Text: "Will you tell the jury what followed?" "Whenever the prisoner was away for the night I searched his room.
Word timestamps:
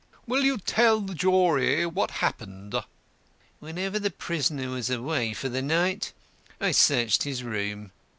"Will 0.25 0.43
you 0.43 0.57
tell 0.57 0.99
the 0.99 1.13
jury 1.13 1.85
what 1.85 2.09
followed?" 2.09 2.85
"Whenever 3.59 3.99
the 3.99 4.09
prisoner 4.09 4.71
was 4.71 4.89
away 4.89 5.35
for 5.35 5.47
the 5.47 5.61
night 5.61 6.11
I 6.59 6.71
searched 6.71 7.21
his 7.21 7.43
room. 7.43 7.91